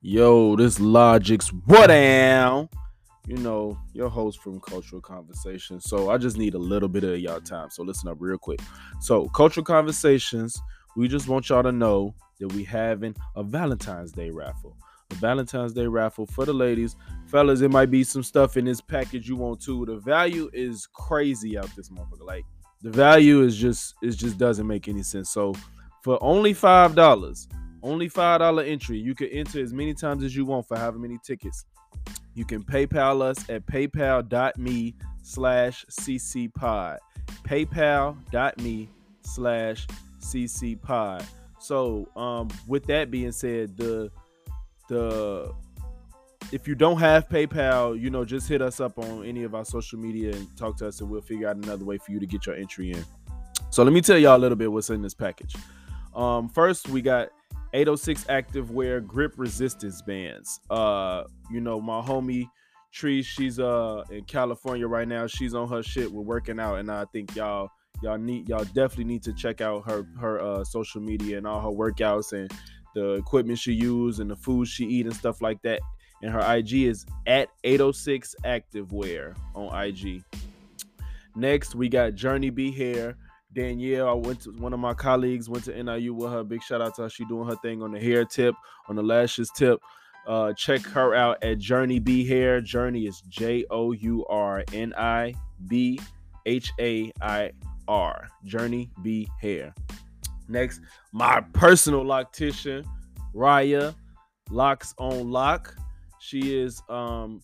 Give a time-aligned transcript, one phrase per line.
[0.00, 2.68] Yo, this Logic's what am?
[3.26, 5.86] You know, your host from Cultural Conversations.
[5.86, 7.68] So I just need a little bit of y'all time.
[7.70, 8.60] So listen up real quick.
[9.00, 10.56] So, Cultural Conversations,
[10.96, 14.76] we just want y'all to know that we having a Valentine's Day raffle.
[15.10, 16.94] A Valentine's Day raffle for the ladies.
[17.26, 19.84] Fellas, it might be some stuff in this package you want too.
[19.84, 22.24] The value is crazy out this motherfucker.
[22.24, 22.44] Like
[22.82, 25.30] the value is just it just doesn't make any sense.
[25.30, 25.54] So
[26.04, 27.48] for only five dollars,
[27.82, 30.98] only five dollar entry, you can enter as many times as you want for however
[30.98, 31.64] many tickets.
[32.34, 36.98] You can PayPal us at paypal.me slash ccpod.
[37.42, 38.88] Paypal.me
[39.22, 39.86] slash
[40.20, 41.24] ccpod.
[41.58, 44.10] So um with that being said, the
[44.88, 45.52] the
[46.50, 49.64] if you don't have PayPal, you know, just hit us up on any of our
[49.64, 52.26] social media and talk to us, and we'll figure out another way for you to
[52.26, 53.04] get your entry in.
[53.70, 55.54] So let me tell y'all a little bit what's in this package.
[56.14, 57.28] Um, first, we got
[57.72, 60.60] 806 active wear grip resistance bands.
[60.70, 62.46] Uh, you know, my homie
[62.90, 65.26] Tree, she's uh in California right now.
[65.26, 66.10] She's on her shit.
[66.10, 67.68] We're working out, and I think y'all
[68.02, 71.60] y'all need y'all definitely need to check out her her uh social media and all
[71.60, 72.50] her workouts and
[72.94, 75.80] the equipment she use and the food she eat and stuff like that
[76.22, 80.22] and her IG is at 806 Activewear on IG.
[81.36, 83.16] Next, we got Journi B Hair.
[83.52, 86.44] Danielle, I went to one of my colleagues went to NIU with her.
[86.44, 87.10] Big shout out to her.
[87.10, 88.54] She doing her thing on the hair tip,
[88.88, 89.80] on the lashes tip.
[90.26, 92.60] Uh, check her out at Journi B Hair.
[92.60, 95.34] Journi is J O U R N I
[95.66, 95.98] B
[96.44, 97.52] H A I
[97.88, 98.28] R.
[98.46, 99.74] Journi B Hair.
[100.48, 100.80] Next,
[101.12, 102.84] my personal loctician,
[103.34, 103.94] Raya,
[104.50, 105.74] Locs on Lock.
[106.20, 107.40] She is um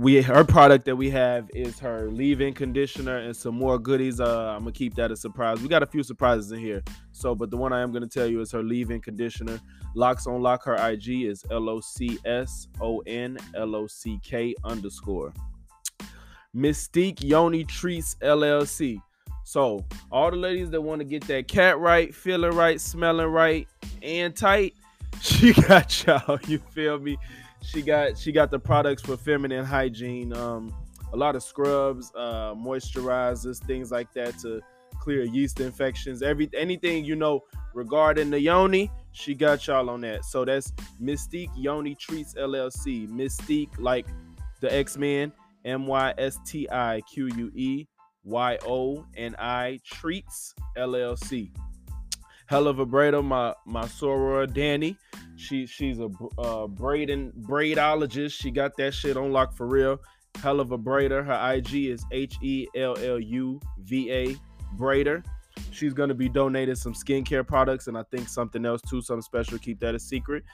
[0.00, 4.18] we her product that we have is her leave-in conditioner and some more goodies.
[4.18, 5.60] Uh I'm gonna keep that a surprise.
[5.60, 6.82] We got a few surprises in here.
[7.12, 9.60] So, but the one I am gonna tell you is her leave-in conditioner.
[9.94, 10.64] Locs on Lock.
[10.64, 15.34] Her IG is L O C S O N L O C K underscore.
[16.56, 19.02] Mystique Yoni Treats LLC.
[19.44, 23.68] So, all the ladies that want to get that cat right, feeling right, smelling right,
[24.00, 24.74] and tight,
[25.20, 26.38] she got y'all.
[26.46, 27.18] You feel me?
[27.62, 30.32] She got she got the products for feminine hygiene.
[30.32, 30.74] Um,
[31.12, 34.60] a lot of scrubs, uh, moisturizers, things like that to
[35.00, 36.22] clear yeast infections.
[36.22, 37.42] Every anything you know
[37.74, 40.24] regarding the yoni, she got y'all on that.
[40.24, 40.72] So that's
[41.02, 43.08] Mystique Yoni Treats LLC.
[43.08, 44.06] Mystique like
[44.60, 45.32] the X Men.
[45.64, 47.86] M Y S T I Q U E
[48.24, 51.50] Y O N I Treats LLC.
[52.46, 54.96] Hell of a braider, my my soror Danny.
[55.40, 58.32] She she's a uh, braiding braidologist.
[58.32, 60.00] She got that shit on lock for real.
[60.42, 61.24] Hell of a braider.
[61.24, 64.36] Her IG is H E L L U V A
[64.76, 65.24] braider.
[65.70, 69.58] She's gonna be donating some skincare products and I think something else too, something special.
[69.58, 70.44] Keep that a secret.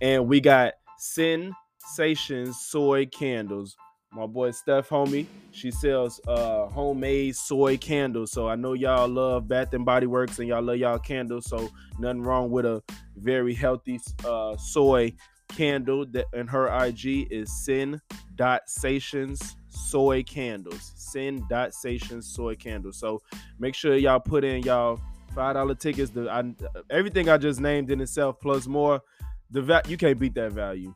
[0.00, 3.76] And we got Sensations soy candles
[4.16, 5.26] my boy Steph homie.
[5.52, 8.32] She sells uh homemade soy candles.
[8.32, 11.46] So I know y'all love Bath and Body Works and y'all love y'all candles.
[11.46, 11.68] So
[11.98, 12.82] nothing wrong with a
[13.16, 15.12] very healthy uh soy
[15.48, 18.00] candle that and her IG is sin
[18.36, 20.92] dot sations soy candles.
[20.96, 22.98] Sin dot sations soy candles.
[22.98, 23.20] So
[23.58, 24.98] make sure y'all put in y'all
[25.34, 26.10] five dollar tickets.
[26.10, 26.54] The I,
[26.90, 29.02] everything I just named in itself plus more.
[29.50, 30.94] The va- you can't beat that value.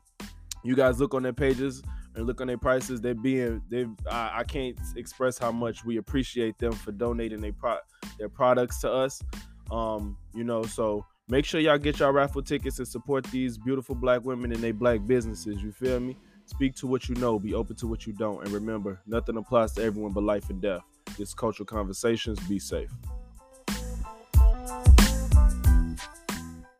[0.63, 1.81] You guys look on their pages
[2.15, 3.01] and look on their prices.
[3.01, 7.53] They're being they I, I, can't express how much we appreciate them for donating their
[7.53, 7.77] pro
[8.17, 9.21] their products to us.
[9.69, 13.95] Um, you know, so make sure y'all get y'all raffle tickets and support these beautiful
[13.95, 15.61] black women and their black businesses.
[15.61, 16.17] You feel me?
[16.45, 19.71] Speak to what you know, be open to what you don't, and remember, nothing applies
[19.73, 20.81] to everyone but life and death.
[21.17, 22.39] This cultural conversations.
[22.47, 22.89] Be safe.